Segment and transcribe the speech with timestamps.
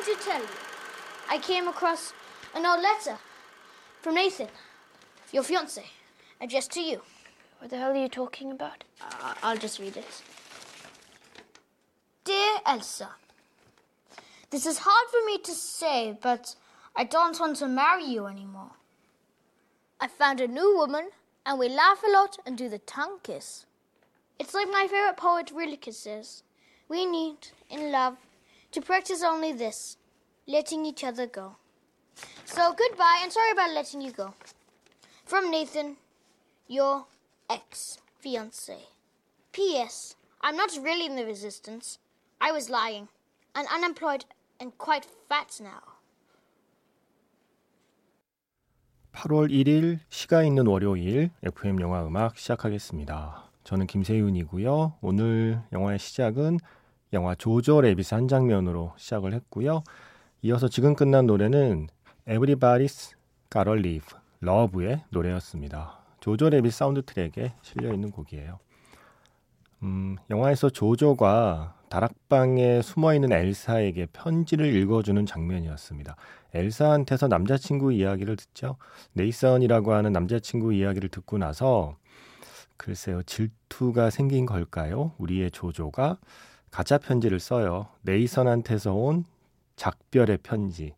[0.00, 0.48] something to tell you.
[1.28, 2.12] I came across
[2.54, 3.18] an old letter
[4.00, 4.48] from Nathan,
[5.32, 5.84] your fiance,
[6.40, 7.02] addressed to you.
[7.58, 8.84] What the hell are you talking about?
[9.00, 10.22] Uh, I'll just read it.
[12.24, 13.10] Dear Elsa,
[14.50, 16.54] this is hard for me to say, but
[16.96, 18.72] I don't want to marry you anymore.
[20.00, 21.10] I found a new woman,
[21.44, 23.66] and we laugh a lot and do the tongue kiss.
[24.38, 26.42] It's like my favorite poet Rilke says
[26.88, 28.16] we need, in love,
[28.71, 29.97] to practice only this
[30.47, 31.55] letting each other go.
[32.45, 34.33] So goodbye, and sorry about letting you go.
[35.25, 35.97] From Nathan,
[36.67, 37.05] your
[37.49, 38.77] ex fiance.
[39.51, 40.15] P.S.
[40.41, 41.99] I'm not really in the resistance.
[42.39, 43.07] I was lying.
[43.55, 44.25] and unemployed
[44.59, 45.81] and quite fat now.
[49.13, 53.49] 8월 1일 시가 있는 월요일 FM 영화 음악 시작하겠습니다.
[53.63, 54.97] 저는 김세윤이고요.
[55.01, 56.59] 오늘 영화의 시작은
[57.12, 59.82] 영화 조조 레빗 한 장면으로 시작을 했고요.
[60.42, 61.88] 이어서 지금 끝난 노래는
[62.26, 63.14] Everybody's
[63.50, 65.98] Gotta Live, 러브의 노래였습니다.
[66.20, 68.58] 조조 레빗 사운드 트랙에 실려 있는 곡이에요.
[69.82, 76.14] 음, 영화에서 조조가 다락방에 숨어 있는 엘사에게 편지를 읽어주는 장면이었습니다.
[76.54, 78.76] 엘사한테서 남자친구 이야기를 듣죠.
[79.14, 81.96] 네이선이라고 하는 남자친구 이야기를 듣고 나서
[82.76, 85.12] 글쎄요, 질투가 생긴 걸까요?
[85.18, 86.18] 우리의 조조가
[86.70, 87.88] 가짜 편지를 써요.
[88.02, 89.24] 네이선한테서 온
[89.76, 90.94] 작별의 편지.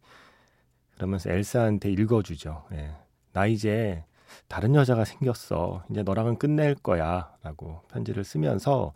[0.95, 2.65] 그러면서 엘사한테 읽어주죠.
[2.73, 2.91] 예.
[3.33, 4.05] 나 이제
[4.49, 5.85] 다른 여자가 생겼어.
[5.91, 7.35] 이제 너랑은 끝낼 거야.
[7.43, 8.93] 라고 편지를 쓰면서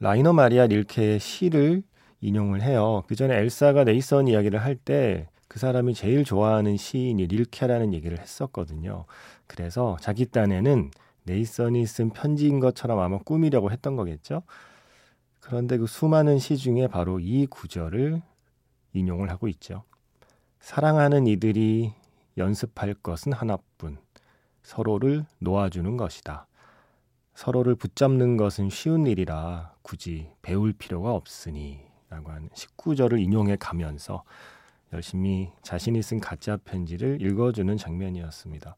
[0.00, 1.82] 라이너 마리아 릴케의 시를
[2.20, 3.04] 인용을 해요.
[3.06, 9.06] 그 전에 엘사가 네이선 이야기를 할 때 그 사람이 제일 좋아하는 시인이 릴케라는 얘기를 했었거든요.
[9.46, 10.90] 그래서 자기 딴에는
[11.24, 14.42] 네이선이 쓴 편지인 것처럼 아마 꾸미려고 했던 거겠죠.
[15.48, 18.20] 그런데 그 수많은 시 중에 바로 이 구절을
[18.92, 19.82] 인용을 하고 있죠.
[20.60, 21.94] 사랑하는 이들이
[22.36, 23.96] 연습할 것은 하나뿐.
[24.62, 26.46] 서로를 놓아주는 것이다.
[27.32, 31.80] 서로를 붙잡는 것은 쉬운 일이라 굳이 배울 필요가 없으니
[32.10, 34.24] 라고 하는 19절을 인용해 가면서
[34.92, 38.76] 열심히 자신이 쓴 가짜 편지를 읽어주는 장면이었습니다.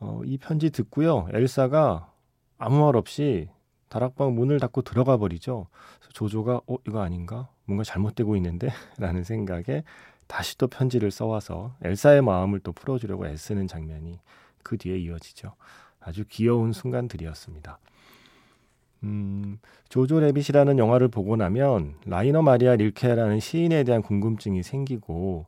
[0.00, 1.28] 어, 이 편지 듣고요.
[1.32, 2.12] 엘사가
[2.58, 3.48] 아무 말 없이
[3.88, 5.68] 다락방 문을 닫고 들어가 버리죠.
[6.12, 7.48] 조조가 어 이거 아닌가?
[7.64, 8.68] 뭔가 잘못되고 있는데?
[8.98, 9.84] 라는 생각에
[10.26, 14.18] 다시 또 편지를 써와서 엘사의 마음을 또 풀어주려고 애쓰는 장면이
[14.62, 15.54] 그 뒤에 이어지죠.
[16.00, 17.78] 아주 귀여운 순간들이었습니다.
[19.04, 19.58] 음,
[19.88, 25.46] 조조 레빗이라는 영화를 보고 나면 라이너 마리아 릴케라는 시인에 대한 궁금증이 생기고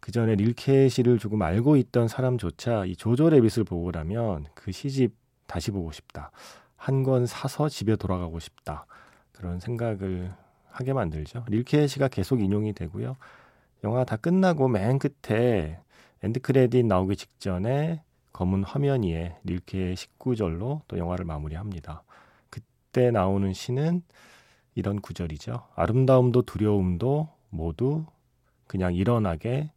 [0.00, 5.14] 그 전에 릴케 시를 조금 알고 있던 사람조차 이 조조 레빗을 보고 나면 그 시집
[5.46, 6.30] 다시 보고 싶다.
[6.80, 8.86] 한 권 사서 집에 돌아가고 싶다.
[9.32, 10.32] 그런 생각을
[10.70, 11.44] 하게 만들죠.
[11.46, 13.16] 릴케 시가 계속 인용이 되고요.
[13.84, 15.78] 영화 다 끝나고 맨 끝에
[16.22, 18.02] 엔드 크레딧 나오기 직전에
[18.32, 22.02] 검은 화면 위에 릴케의 시 구절로 또 영화를 마무리합니다.
[22.48, 24.02] 그때 나오는 시는
[24.74, 25.68] 이런 구절이죠.
[25.74, 28.06] 아름다움도 두려움도 모두
[28.66, 29.70] 그냥 일어나게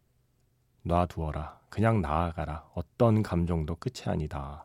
[0.84, 1.60] 놔두어라.
[1.68, 2.64] 그냥 나아가라.
[2.74, 4.64] 어떤 감정도 끝이 아니다.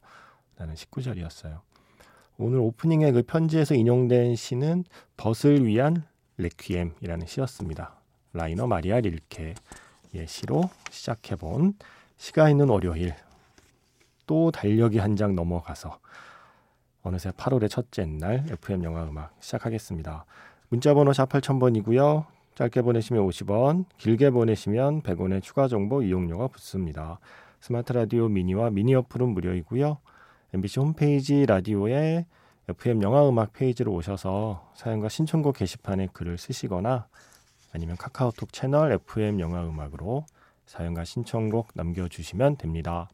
[0.58, 1.69] 라는 시 구절이었어요.
[2.42, 4.86] 오늘 오프닝의 그 편지에서 인용된 시는
[5.18, 6.04] 벗을 위한
[6.38, 8.00] 레퀴엠이라는 시였습니다.
[8.32, 9.56] 라이너 마리아 릴케의
[10.26, 11.74] 시로 시작해본
[12.16, 13.14] 시가 있는 월요일
[14.26, 16.00] 또 달력이 한 장 넘어가서
[17.02, 20.24] 어느새 8월의 첫째 날 FM 영화 음악 시작하겠습니다.
[20.70, 22.26] 문자 번호 샵 8000번이고요.
[22.56, 27.20] 짧게 보내시면 50원, 길게 보내시면 100원의 추가 정보 이용료가 붙습니다.
[27.60, 29.98] 스마트 라디오 미니와 미니 어플은 무료이고요.
[30.52, 32.26] MBC 홈페이지 라디오에
[32.68, 37.08] FM 영화 음악 페이지로 오셔서 사연과 신청곡 게시판에 글을 쓰시거나
[37.72, 40.26] 아니면 카카오톡 채널 FM 영화 음악으로
[40.66, 43.10] 사연과 신청곡 남겨주시면 됩니다.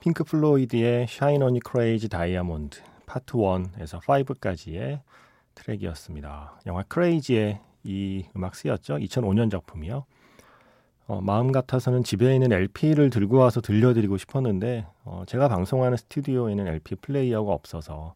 [0.00, 5.00] 핑크 플로이드의 Shine on Crazy Diamond 파트 1에서 5까지의
[5.54, 6.60] 트랙이었습니다.
[6.66, 8.96] 영화 크레이지의 이 음악 쓰였죠.
[8.96, 10.04] 2005년 작품이요.
[11.12, 16.94] 어, 마음 같아서는 집에 있는 LP를 들고 와서 들려드리고 싶었는데 어, 제가 방송하는 스튜디오에는 LP
[16.94, 18.14] 플레이어가 없어서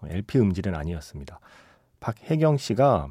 [0.00, 1.38] 어, LP 음질은 아니었습니다.
[2.00, 3.08] 박혜경 씨가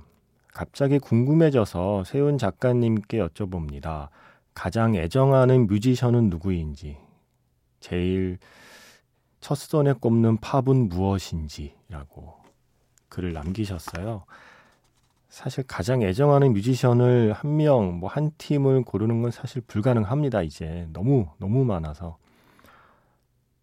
[0.47, 4.09] 갑자기 궁금해져서 세훈 작가님께 여쭤봅니다.
[4.55, 6.97] 가장 애정하는 뮤지션은 누구인지,
[7.81, 8.39] 제일
[9.41, 12.33] 첫 손에 꼽는 팝은 무엇인지라고
[13.09, 14.23] 글을 남기셨어요.
[15.29, 20.41] 사실 가장 애정하는 뮤지션을 한 명, 뭐 한 팀을 고르는 건 사실 불가능합니다.
[20.41, 22.17] 이제 너무 너무 많아서.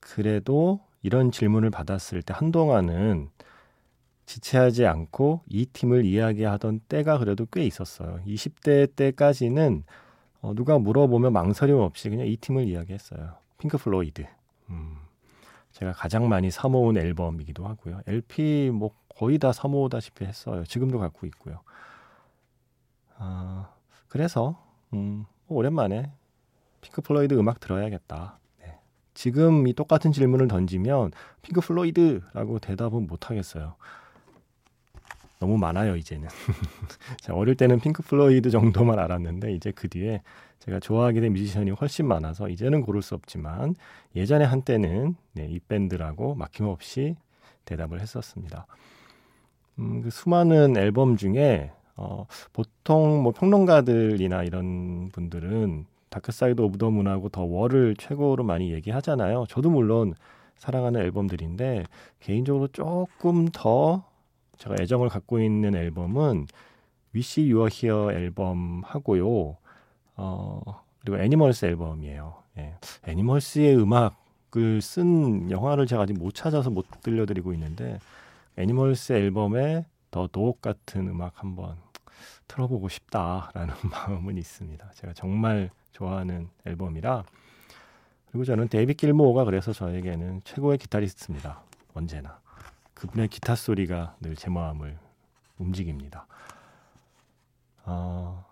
[0.00, 3.28] 그래도 이런 질문을 받았을 때 한동안은
[4.26, 8.20] 지체하지 않고 이 팀을 이야기하던 때가 그래도 꽤 있었어요.
[8.26, 9.84] 20대 때까지는
[10.42, 13.34] 어, 누가 물어보면 망설임 없이 그냥 이 팀을 이야기했어요.
[13.58, 14.26] 핑크 플로이드.
[14.70, 14.96] 음,
[15.72, 18.00] 제가 가장 많이 사모은 앨범이기도 하고요.
[18.06, 20.64] LP 뭐 거의 다 사모다시피 했어요.
[20.64, 21.60] 지금도 갖고 있고요.
[23.16, 23.70] 아,
[24.08, 26.10] 그래서 음, 뭐 오랜만에
[26.80, 28.38] 핑크 플로이드 음악 들어야겠다.
[28.60, 28.78] 네.
[29.14, 33.76] 지금 이 똑같은 질문을 던지면 핑크 플로이드라고 대답은 못 하겠어요.
[35.38, 36.28] 너무 많아요 이제는.
[37.20, 40.22] 제가 어릴 때는 핑크 플로이드 정도만 알았는데 이제 그 뒤에
[40.60, 43.74] 제가 좋아하게 된 뮤지션이 훨씬 많아서 이제는 고를 수 없지만
[44.14, 47.16] 예전에 한때는 네, 이 밴드라고 막힘없이
[47.64, 48.66] 대답을 했었습니다.
[49.78, 56.90] 음, 그 수많은 앨범 중에 어, 보통 뭐 평론가들이나 이런 분들은 Dark Side of the
[56.90, 59.46] Moon하고 The Wall을 최고로 많이 얘기하잖아요.
[59.48, 60.14] 저도 물론
[60.58, 61.84] 사랑하는 앨범들인데
[62.20, 64.04] 개인적으로 조금 더
[64.58, 66.46] 제가 애정을 갖고 있는 앨범은
[67.12, 69.56] Wish You Were Here 앨범 하고요.
[70.16, 70.60] 어,
[71.00, 72.34] 그리고 Animals 앨범이에요.
[72.58, 72.74] 예.
[73.06, 77.98] Animals의 음악을 쓴 영화를 제가 아직 못 찾아서 못 들려드리고 있는데
[78.56, 81.76] Animals 앨범에 The Dog 같은 음악 한번
[82.48, 84.90] 틀어보고 싶다라는 마음은 있습니다.
[84.94, 87.24] 제가 정말 좋아하는 앨범이라
[88.30, 91.62] 그리고 저는 데이비 길모어가 그래서 저에게는 최고의 기타리스트입니다.
[91.94, 92.40] 언제나
[92.94, 94.98] 그분의 기타 소리가 늘 제 마음을
[95.58, 96.26] 움직입니다.
[97.84, 98.44] 어,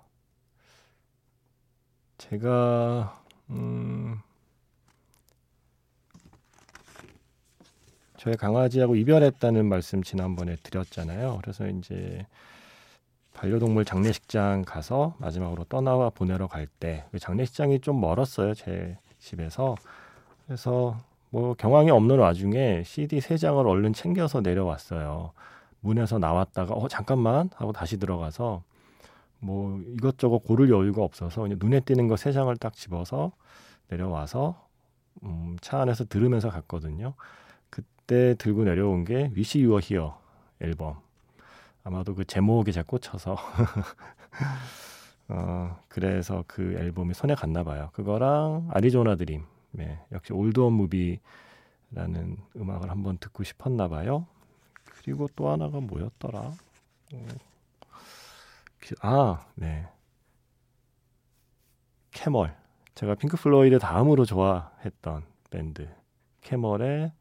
[2.18, 4.20] 제가 음,
[8.24, 11.40] 저희 강아지하고 이별했다는 말씀 지난번에 드렸잖아요.
[11.42, 12.26] 그래서 이제
[13.34, 19.74] 반려동물 장례식장 가서 마지막으로 떠나와 보내러 갈때 그 장례식장이 좀 멀었어요 제 집에서.
[20.46, 20.96] 그래서
[21.28, 25.32] 뭐 경황이 없는 와중에 CD 세 장을 얼른 챙겨서 내려왔어요.
[25.80, 27.50] 문에서 나왔다가 어 잠깐만.
[27.56, 28.62] 하고 다시 들어가서
[29.40, 33.32] 뭐 이것저것 고를 여유가 없어서 눈에 띄는 거 세 장을 딱 집어서
[33.90, 34.66] 내려와서
[35.24, 37.14] 음, 차 안에서 들으면서 갔거든요
[38.06, 40.20] 그때 들고 내려온 게 위시 유어 히어
[40.60, 41.00] 앨범
[41.82, 43.36] 아마도 그 제목에 잘 꽂혀서
[45.28, 47.88] 어, 그래서 그 앨범이 손에 갔나 봐요.
[47.94, 54.26] 그거랑 아리조나 드림, 네, 역시 올드원 무비라는 음악을 한번 듣고 싶었나 봐요.
[54.84, 56.40] 그리고 또 하나가 뭐였더라?
[56.40, 57.26] 어,
[59.00, 59.88] 아, 네.
[62.10, 62.54] 캐멀.
[62.94, 65.88] 제가 핑크 플로이드 다음으로 좋아했던 밴드
[66.42, 67.12] 캐멀의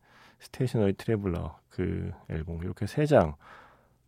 [0.44, 3.36] Stationary Traveller 그 앨범 이렇게 세 장.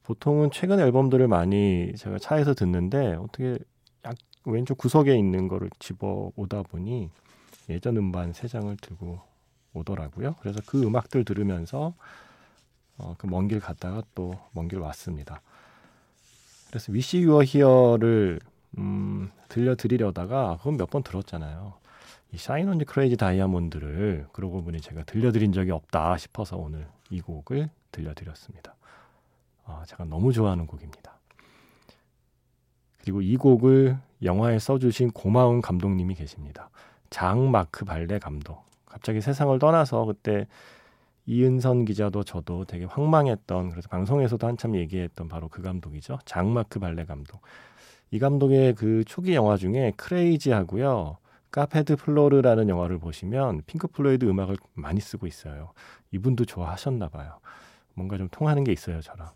[0.03, 3.57] 보통은 최근 앨범들을 많이 제가 차에서 듣는데 어떻게
[4.05, 4.15] 약
[4.45, 7.09] 왼쪽 구석에 있는 거를 집어 오다 보니
[7.69, 9.19] 예전 음반 세 장을 들고
[9.73, 10.35] 오더라고요.
[10.39, 11.95] 그래서 그 음악들 들으면서
[12.97, 15.41] 어, 그 먼 길 갔다가 또 먼 길 왔습니다.
[16.69, 18.39] 그래서 Wish You Were Here를
[18.77, 21.73] 음, 들려드리려다가 그건 몇 번 들었잖아요.
[22.31, 27.21] 이 Shine On You Crazy Diamond를 그러고 보니 제가 들려드린 적이 없다 싶어서 오늘 이
[27.21, 28.75] 곡을 들려드렸습니다.
[29.65, 31.17] 아, 제가 너무 좋아하는 곡입니다.
[33.01, 36.69] 그리고 이 곡을 영화에 써주신 고마운 감독님이 계십니다.
[37.09, 38.65] 장 마크 발레 감독.
[38.85, 40.47] 갑자기 세상을 떠나서 그때
[41.27, 46.19] 이은선 기자도 저도 되게 황망했던 그래서 방송에서도 한참 얘기했던 바로 그 감독이죠.
[46.25, 47.41] 장 마크 발레 감독.
[48.11, 51.17] 이 감독의 그 초기 영화 중에 C.R.A.Z.Y.하고요.
[51.55, 55.71] Café de Flore라는 영화를 보시면 핑크 플로이드 음악을 많이 쓰고 있어요.
[56.11, 57.39] 이분도 좋아하셨나 봐요.
[57.93, 59.29] 뭔가 좀 통하는 게 있어요, 저랑.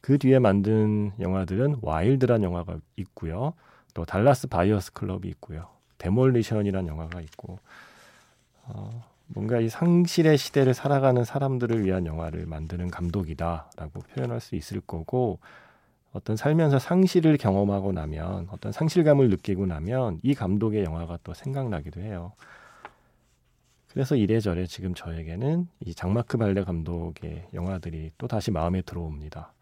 [0.00, 3.54] 그 뒤에 만든 영화들은 Wild란 영화가 있고요.
[3.94, 5.66] 또 Dallas Buyers Club이 있고요.
[5.98, 7.58] Demolition이란 영화가 있고
[8.62, 15.40] 어, 뭔가 이 상실의 시대를 살아가는 사람들을 위한 영화를 만드는 감독이다라고 표현할 수 있을 거고
[16.12, 22.32] 어떤 살면서 상실을 경험하고 나면 어떤 상실감을 느끼고 나면 이 감독의 영화가 또 생각나기도 해요.
[23.88, 29.52] 그래서 이래저래 지금 저에게는 이 장마크 발레 감독의 영화들이 또 다시 마음에 들어옵니다.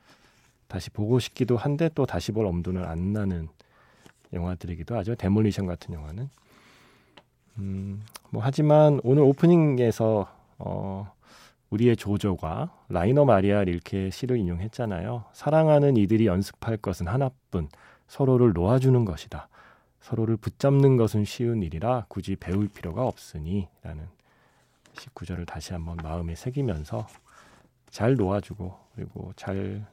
[0.66, 3.48] 다시 보고 싶기도 한데 또 다시 볼 엄두는 안 나는
[4.32, 5.14] 영화들이기도 하죠.
[5.14, 6.28] Demolition 같은 영화는.
[7.58, 11.12] 음, 뭐 하지만 오늘 오프닝에서 어,
[11.74, 15.24] 우리의 조조가 라이너 마리아 릴케 시를 인용했잖아요.
[15.32, 17.68] 사랑하는 이들이 연습할 것은 하나뿐
[18.06, 19.48] 서로를 놓아주는 것이다.
[20.00, 24.06] 서로를 붙잡는 것은 쉬운 일이라 굳이 배울 필요가 없으니 라는
[24.94, 27.08] 시 구절을 다시 한번 마음에 새기면서
[27.90, 29.84] 잘 놓아주고 그리고 잘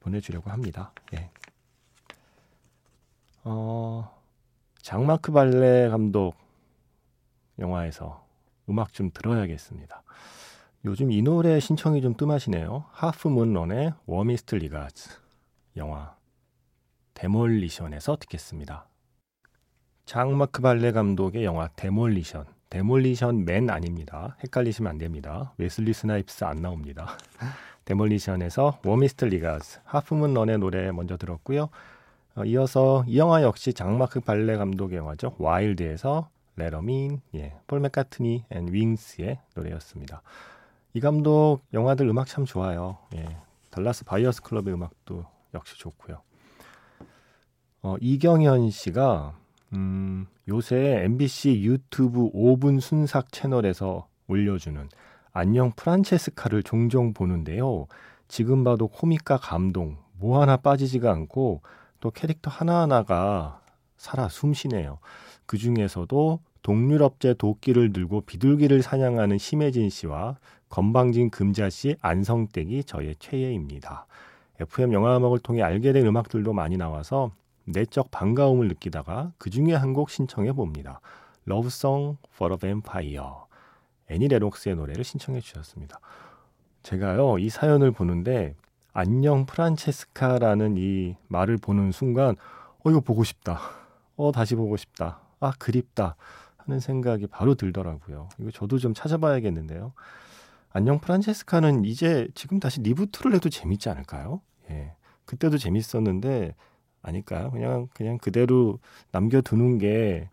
[0.00, 0.92] 보내주려고 합니다.
[1.14, 1.30] 예.
[3.44, 4.14] 어,
[4.82, 6.34] 장마크 발레 감독
[7.58, 8.23] 영화에서
[8.68, 10.02] 음악 좀 들어야겠습니다.
[10.86, 12.84] 요즘 이 노래 신청이 좀 뜸하시네요.
[12.90, 15.10] Half Moon Run의 Warmest Regards
[15.76, 16.14] 영화
[17.14, 18.86] Demolition에서 듣겠습니다.
[20.04, 24.36] 장마크 발레 감독의 영화 Demolition Demolition Man 아닙니다.
[24.42, 25.54] 헷갈리시면 안 됩니다.
[25.58, 27.16] 웨슬리 스나이프스 안 나옵니다.
[27.84, 31.68] 데몰리션에서 워미스트 리가즈 하프문런의 노래 먼저 들었고요.
[32.36, 35.36] 어, 이어서 이 영화 역시 장마크 발레 감독의 영화죠.
[35.38, 40.22] Wild에서 Let 'Em In, 예, 폴 맥카트니 and Wings의 노래였습니다.
[40.92, 42.98] 이 감독 영화들 음악 참 좋아요.
[43.16, 43.36] 예.
[43.70, 46.22] Dallas Buyers Club의 음악도 역시 좋고요.
[47.82, 49.36] 어, 이경현 씨가
[49.72, 54.88] 음, 요새 MBC 유튜브 5분 순삭 채널에서 올려주는
[55.32, 57.86] 안녕 프란체스카를 종종 보는데요.
[58.28, 61.62] 지금 봐도 코믹과 감동 뭐 하나 빠지지가 않고
[61.98, 63.60] 또 캐릭터 하나하나가
[63.96, 64.98] 살아 숨쉬네요.
[65.46, 70.36] 그 중에서도 동유럽제 도끼를 들고 비둘기를 사냥하는 심혜진 씨와
[70.68, 74.06] 건방진 금자 씨 안성댁이 저의 최애입니다.
[74.60, 77.32] FM 영화음악을 통해 알게 된 음악들도 많이 나와서
[77.64, 81.00] 내적 반가움을 느끼다가 그 중에 한 곡 신청해 봅니다.
[81.48, 83.24] Love Song for a Vampire.
[84.10, 85.98] 애니 레록스의 노래를 신청해 주셨습니다.
[86.82, 88.54] 제가요, 이 사연을 보는데,
[88.92, 92.36] 안녕 프란체스카라는 이 말을 보는 순간,
[92.84, 93.58] 어, 이거 보고 싶다.
[94.16, 95.20] 어, 다시 보고 싶다.
[95.44, 96.16] 아, 그립다.
[96.56, 98.30] 하는 생각이 바로 들더라고요.
[98.38, 99.92] 이거 저도 좀 찾아봐야겠는데요.
[100.72, 104.40] 안녕 프란체스카는 이제 지금 다시 reboot를 해도 재밌지 않을까요?
[104.70, 104.94] 예.
[105.26, 106.54] 그때도 재밌었는데
[107.02, 107.50] 아닐까요?
[107.50, 108.78] 그냥 그냥 그대로
[109.12, 110.30] 남겨두는 게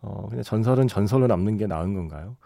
[0.00, 2.36] 어, 그냥 전설은 전설로 남는 게 나은 건가요?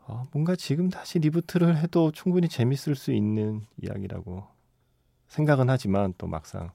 [0.00, 4.44] 어, 뭔가 지금 다시 reboot를 해도 충분히 재밌을 수 있는 이야기라고
[5.28, 6.70] 생각은 하지만 또 막상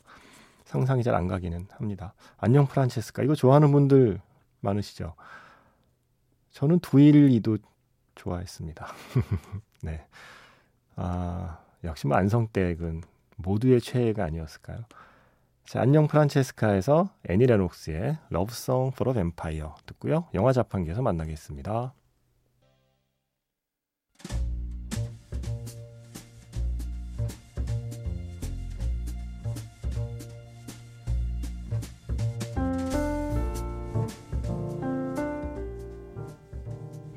[0.66, 2.16] 상상이 잘 안 가기는 합니다.
[2.38, 4.20] 안녕 프란체스카 이거 좋아하는 분들
[4.66, 5.16] 많으시죠?
[6.52, 7.58] 저는 두일이도
[8.16, 8.88] 좋아했습니다.
[9.84, 10.06] 네.
[10.96, 13.02] 아, 역시 뭐 안성댁은
[13.38, 14.86] 모두의 최애가 아니었을까요?
[15.66, 20.26] 자, 안녕 프란체스카에서 애니 레녹스의 러브송 포러 뱀파이어 듣고요.
[20.34, 21.94] 영화 자판기에서 만나겠습니다.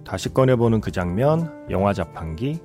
[0.09, 2.63] 다시 꺼내보는 그 장면, 영화 자판기.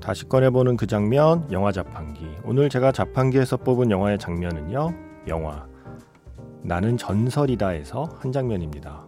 [0.00, 2.26] 다시 꺼내보는 그 장면, 영화 자판기.
[2.44, 4.94] 오늘 제가 자판기에서 뽑은 영화의 장면은요,
[5.28, 5.66] 영화
[6.62, 9.04] 나는 전설이다에서 한 장면입니다.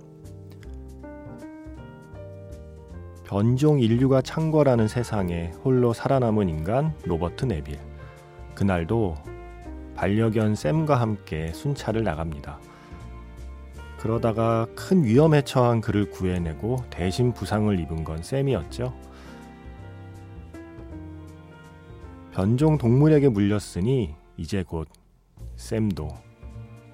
[3.29, 7.79] 변종 인류가 창궐하는 세상에 홀로 살아남은 인간 로버트 네빌.
[8.55, 9.17] 그날도
[9.95, 12.59] 반려견 샘과 함께 순찰을 나갑니다.
[13.99, 18.95] 그러다가 큰 위험에 처한 그를 구해내고 대신 부상을 입은 건 샘이었죠.
[22.33, 24.89] 변종 동물에게 물렸으니 이제 곧
[25.57, 26.09] 샘도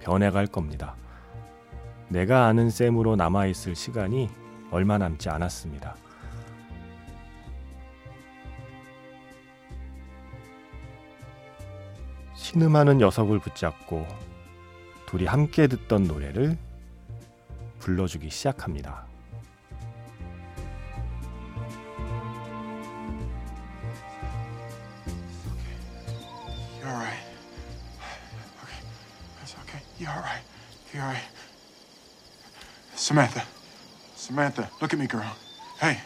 [0.01, 0.97] 변해갈 겁니다.
[2.09, 4.29] 내가 아는 샘으로 남아있을 시간이
[4.73, 5.95] 얼마 남지 않았습니다.
[12.45, 14.07] 신음하는 녀석을 붙잡고
[15.07, 16.59] 둘이 함께 듣던 노래를
[17.79, 19.07] 불러주기 시작합니다.
[26.83, 27.17] You're all right.
[28.63, 28.81] Okay.
[29.39, 29.81] That's okay.
[29.99, 30.45] You're all right.
[30.93, 31.27] You're all right.
[32.95, 33.43] Samantha.
[34.17, 35.33] Samantha, look at me, girl.
[35.81, 35.97] Hey.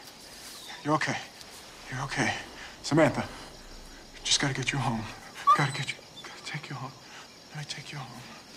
[0.85, 1.17] You're okay.
[1.91, 2.31] You're okay.
[2.85, 3.25] Samantha.
[4.23, 5.03] Just gotta get you home.
[5.57, 6.08] Gotta get you.
[6.49, 6.93] Take you home.
[7.51, 8.48] Let me take you home.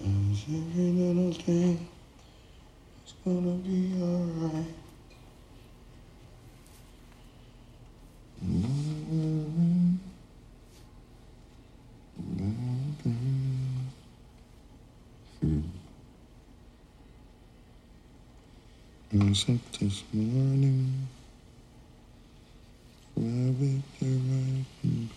[0.00, 1.88] Every little thing
[3.06, 4.74] is gonna be alright.
[8.44, 9.94] Mm-hmm.
[15.44, 15.62] mmm.
[19.12, 19.16] I
[19.54, 21.08] up this morning,
[23.16, 24.18] rabbit, be
[24.82, 25.13] right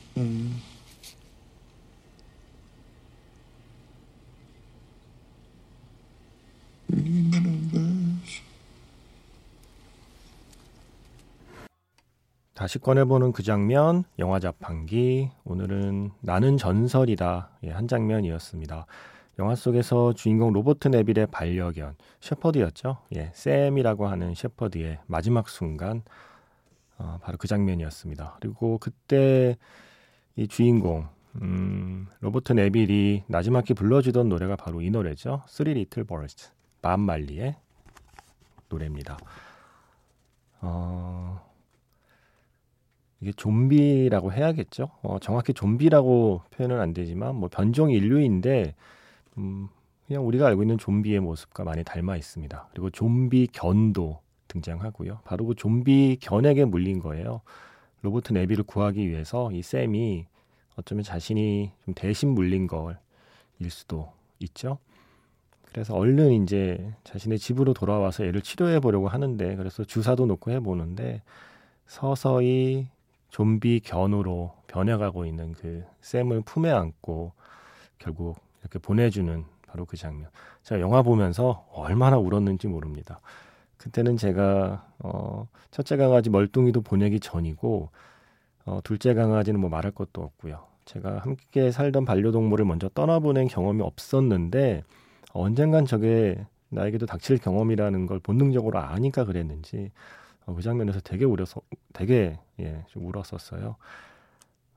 [12.57, 15.29] 다시 꺼내보는 그 장면, 영화 자판기.
[15.43, 17.51] 오늘은 나는 전설이다.
[17.65, 18.87] 예, 한 장면이었습니다.
[19.37, 22.97] 영화 속에서 주인공 로버트 네빌의 반려견, 셰퍼드였죠.
[23.15, 26.01] 예, 샘이라고 하는 셰퍼드의 마지막 순간,
[26.97, 28.37] 어, 바로 그 장면이었습니다.
[28.41, 29.55] 그리고 그때
[30.35, 35.43] 이 주인공, 음, 로버트 네빌이 나지막히 불러주던 노래가 바로 이 노래죠.
[35.45, 36.49] Three Little Birds,
[36.81, 37.55] 밥 말리의
[38.67, 39.19] 노래입니다.
[40.61, 41.46] 어,
[43.21, 44.91] 이게 좀비라고 해야겠죠.
[45.01, 48.75] 어, 정확히 좀비라고 표현은 안 되지만 뭐 변종 인류인데
[49.37, 49.69] 음,
[50.05, 52.69] 그냥 우리가 알고 있는 좀비의 모습과 많이 닮아 있습니다.
[52.71, 55.19] 그리고 좀비 견도 등장하고요.
[55.25, 57.41] 바로 그 좀비 견에게 물린 거예요.
[58.01, 60.25] 로버트 네비를 구하기 위해서 이 샘이
[60.75, 62.97] 어쩌면 자신이 좀 대신 물린 걸일
[63.69, 64.77] 수도 있죠.
[65.65, 71.21] 그래서 얼른 이제 자신의 집으로 돌아와서 얘를 치료해 보려고 하는데 그래서 주사도 놓고 해 보는데
[71.87, 72.87] 서서히
[73.29, 77.33] 좀비 견으로 변해가고 있는 그 샘을 품에 안고
[77.99, 80.29] 결국 이렇게 보내주는 바로 그 장면.
[80.63, 83.19] 제가 영화 보면서 얼마나 울었는지 모릅니다.
[83.77, 87.89] 그때는 제가 어, 첫째 강아지 멀뚱이도 보내기 전이고
[88.65, 90.65] 어, 둘째 강아지는 뭐 말할 것도 없고요.
[90.85, 94.83] 제가 함께 살던 반려동물을 먼저 떠나보낸 경험이 없었는데
[95.33, 99.91] 언젠간 저게 나에게도 닥칠 경험이라는 걸 본능적으로 아니까 그랬는지
[100.47, 101.61] 어, 그 장면에서 되게 울어서
[101.93, 103.75] 되게 예, 좀 울었었어요.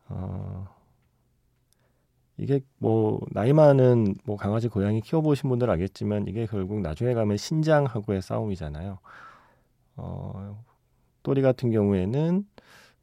[0.09, 0.68] 어,
[2.37, 8.20] 이게 뭐 나이 많은 뭐 강아지 고양이 키워보신 분들 알겠지만 이게 결국 나중에 가면 신장하고의
[8.20, 8.98] 싸움이잖아요.
[9.96, 10.64] 어,
[11.22, 12.46] 또리 같은 경우에는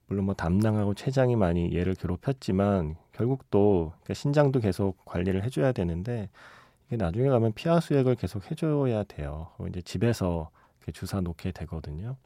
[0.07, 6.29] 물론 뭐 담낭하고 췌장이 많이 얘를 괴롭혔지만 결국 또 그러니까 신장도 계속 관리를 해줘야 되는데
[6.87, 9.47] 이게 나중에 가면 피하 수액을 계속 해줘야 돼요.
[9.69, 10.49] 이제 집에서
[10.93, 12.17] 주사 놓게 되거든요.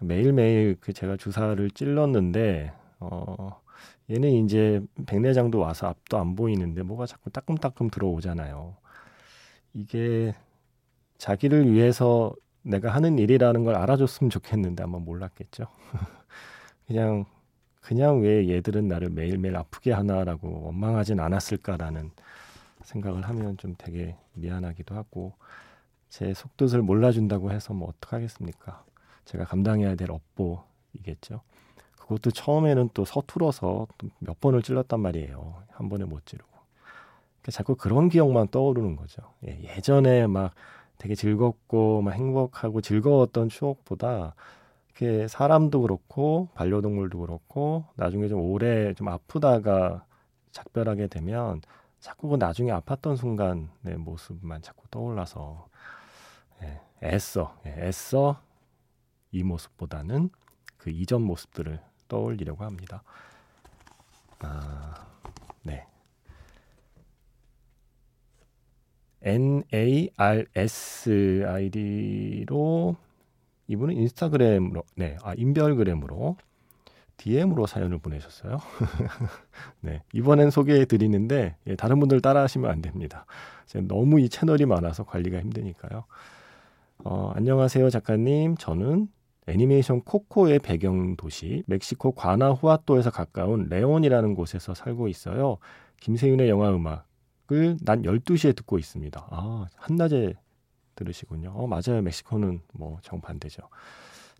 [0.00, 3.60] 매일매일 그 제가 주사를 찔렀는데 어
[4.10, 8.76] 얘는 이제 백내장도 와서 앞도 안 보이는데 뭐가 자꾸 따끔따끔 들어오잖아요.
[9.74, 10.34] 이게
[11.18, 15.66] 자기를 위해서 내가 하는 일이라는 걸 알아줬으면 좋겠는데 아마 몰랐겠죠.
[16.86, 17.24] 그냥
[17.80, 22.10] 그냥 왜 얘들은 나를 매일매일 아프게 하나라고 원망하진 않았을까라는
[22.82, 25.34] 생각을 하면 좀 되게 미안하기도 하고
[26.08, 28.85] 제 속뜻을 몰라준다고 해서 뭐 어떡하겠습니까.
[29.26, 31.42] 제가 감당해야 될 업보이겠죠.
[31.98, 33.88] 그것도 처음에는 또 서툴어서
[34.20, 35.62] 몇 번을 찔렀단 말이에요.
[35.72, 36.48] 한 번에 못 찌르고.
[36.48, 39.22] 그러니까 자꾸 그런 기억만 떠오르는 거죠.
[39.46, 40.52] 예, 예전에 막
[40.98, 44.34] 되게 즐겁고 막 행복하고 즐거웠던 추억보다
[44.88, 50.04] 이렇게 사람도 그렇고 반려동물도 그렇고 나중에 좀 오래 좀 아프다가
[50.52, 51.60] 작별하게 되면
[52.00, 55.68] 자꾸 그 나중에 아팠던 순간의 모습만 자꾸 떠올라서
[56.62, 58.40] 예, 애써 예, 애써
[59.36, 60.30] 이 모습보다는
[60.78, 63.02] 그 이전 모습들을 떠올리려고 합니다.
[64.40, 65.06] 아,
[65.62, 65.86] 네.
[69.22, 70.24] NARS
[71.46, 72.96] 아이디로
[73.68, 76.36] 이분은 인스타그램으로 네, 아 인별그램으로
[77.16, 78.58] DM으로 사연을 보내셨어요.
[79.80, 83.26] 네, 이번엔 소개해 드리는데 예, 다른 분들 따라하시면 안 됩니다.
[83.88, 86.04] 너무 이 채널이 많아서 관리가 힘드니까요.
[86.98, 88.56] 어, 안녕하세요 작가님.
[88.56, 89.08] 저는
[89.48, 95.58] 애니메이션 코코의 배경 도시 멕시코 과나후아토에서 가까운 레온이라는 곳에서 살고 있어요.
[96.00, 99.28] 김세윤의 영화 음악을 난 12시에 듣고 있습니다.
[99.30, 100.34] 아, 한낮에
[100.96, 101.52] 들으시군요.
[101.54, 102.02] 어, 맞아요.
[102.02, 103.62] 멕시코는 뭐 정반대죠.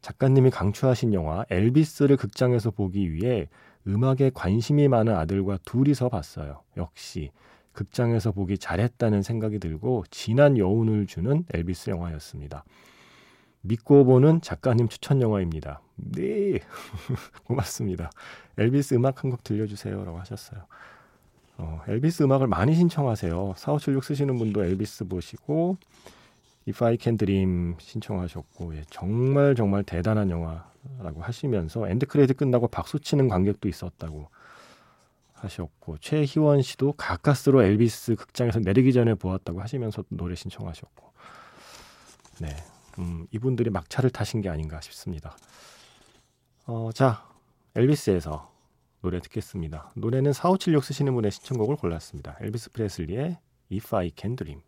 [0.00, 3.48] 작가님이 강추하신 영화 엘비스를 극장에서 보기 위해
[3.86, 6.62] 음악에 관심이 많은 아들과 둘이서 봤어요.
[6.76, 7.30] 역시
[7.72, 12.64] 극장에서 보기 잘했다는 생각이 들고 진한 여운을 주는 엘비스 영화였습니다.
[13.66, 15.81] 믿고 보는 작가님 추천 영화입니다.
[15.96, 16.61] 네.
[17.44, 18.11] 고맙습니다.
[18.59, 20.64] 엘비스 음악 한 곡 들려주세요 라고 하셨어요.
[21.59, 23.55] 어, 엘비스 음악을 많이 신청하세요.
[23.57, 25.79] 4576 쓰시는 분도 엘비스 보시고
[26.68, 32.98] If I Can Dream 신청하셨고 예, 정말 정말 대단한 영화라고 하시면서 end credit 끝나고 박수
[33.00, 34.29] 치는 관객도 있었다고
[35.35, 41.12] 하셨고 최희원 씨도 가까스로 엘비스 극장에서 내리기 전에 보았다고 하시면서 노래 신청하셨고
[42.40, 42.48] 네
[42.98, 45.37] 음, 이분들이 막차를 타신 게 아닌가 싶습니다.
[46.66, 47.26] 어, 자,
[47.74, 48.50] 엘비스에서
[49.02, 49.90] 노래 듣겠습니다.
[49.94, 52.37] 노래는 4576 쓰시는 분의 신청곡을 골랐습니다.
[52.40, 53.38] 엘비스 프레슬리의
[53.70, 54.62] If I Can Dream.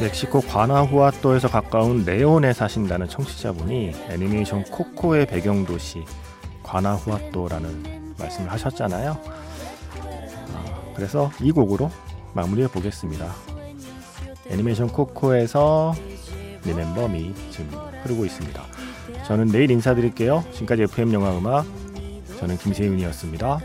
[0.00, 6.04] 멕시코 과나후아토에서 가까운 레온에 사신다는 청취자분이 애니메이션 코코의 배경 도시
[6.62, 9.20] 과나후아토라는 말씀을 하셨잖아요.
[10.54, 11.90] 아, 그래서 이 곡으로
[12.32, 13.57] 마무리해 보겠습니다.
[14.50, 15.94] 애니메이션 코코에서
[16.64, 17.70] 리멤버 미 지금
[18.02, 18.62] 흐르고 있습니다.
[19.26, 20.44] 저는 내일 인사드릴게요.
[20.52, 21.66] 지금까지 FM 영화 음악
[22.38, 23.60] 저는 김세윤이었습니다.